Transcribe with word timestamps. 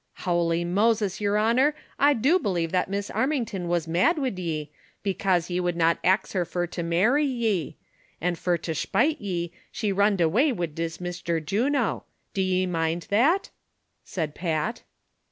''Ilowly 0.25 0.65
Moses, 0.65 1.21
yer 1.21 1.33
lionor, 1.33 1.73
I 1.99 2.15
do 2.15 2.39
behive 2.39 2.71
that 2.71 2.89
Miss 2.89 3.11
Arm 3.11 3.29
ington 3.29 3.67
was 3.67 3.87
mad 3.87 4.17
wid 4.17 4.39
ye, 4.39 4.71
becase 5.05 5.51
ye 5.51 5.59
would 5.59 5.75
not 5.75 5.99
axe 6.03 6.33
her 6.33 6.43
fur 6.43 6.65
to 6.65 6.81
marry 6.81 7.23
ye; 7.23 7.77
an' 8.19 8.33
fur 8.33 8.57
to 8.57 8.71
shpite 8.71 9.17
ye, 9.19 9.51
she 9.71 9.91
runned 9.91 10.19
away 10.19 10.51
wid 10.51 10.75
this 10.75 10.97
Mishter 10.97 11.39
Juno; 11.39 12.05
do 12.33 12.41
ye 12.41 12.65
mind 12.65 13.03
that 13.11 13.49
V" 13.49 13.51
said 14.13 14.33
Pat. 14.33 14.81